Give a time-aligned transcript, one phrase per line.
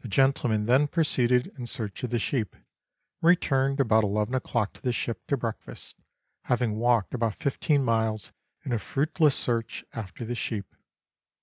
[0.00, 2.62] The gentlemen then proceeded in search of the sheep, and
[3.22, 5.96] returned about eleven o'clock to the ship to breakfast,
[6.42, 8.32] having walked about fifteen miles
[8.66, 10.74] in a fruitless search after the sheep.